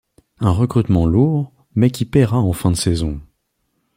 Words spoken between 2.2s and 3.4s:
en fin de saison.